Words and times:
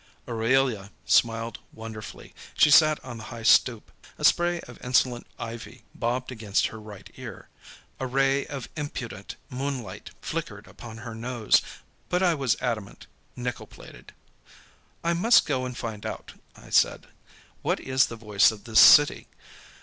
Aurelia 0.27 0.89
smiled 1.05 1.59
wonderfully. 1.71 2.33
She 2.55 2.71
sat 2.71 2.99
on 3.05 3.19
the 3.19 3.25
high 3.25 3.43
stoop. 3.43 3.91
A 4.17 4.25
spray 4.25 4.59
of 4.61 4.83
insolent 4.83 5.27
ivy 5.37 5.83
bobbed 5.93 6.31
against 6.31 6.65
her 6.73 6.79
right 6.79 7.07
ear. 7.17 7.49
A 7.99 8.07
ray 8.07 8.47
of 8.47 8.67
impudent 8.75 9.35
moonlight 9.51 10.09
flickered 10.19 10.65
upon 10.65 10.97
her 11.05 11.13
nose. 11.13 11.61
But 12.09 12.23
I 12.23 12.33
was 12.33 12.57
adamant, 12.59 13.05
nickel 13.35 13.67
plated. 13.67 14.11
"I 15.03 15.13
must 15.13 15.45
go 15.45 15.65
and 15.67 15.77
find 15.77 16.03
out," 16.03 16.33
I 16.55 16.71
said, 16.71 17.05
"what 17.61 17.79
is 17.79 18.07
the 18.07 18.15
Voice 18.15 18.49
of 18.49 18.63
this 18.63 18.79
City. 18.81 19.27